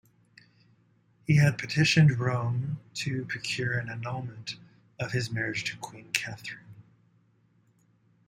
[1.27, 4.55] He had petitioned Rome to procure an annulment
[4.99, 6.73] of his marriage to Queen Catherine.